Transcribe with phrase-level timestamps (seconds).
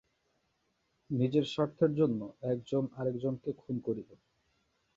[1.09, 2.19] নিজের স্বার্থের জন্য
[2.51, 4.09] একজন আর একজনকে খুন করিল।